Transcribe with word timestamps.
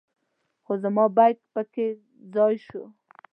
خو 0.63 0.71
زما 0.83 1.05
بیک 1.17 1.37
په 1.53 1.61
کې 1.73 1.87
ځای 2.33 2.55
شو. 2.67 2.83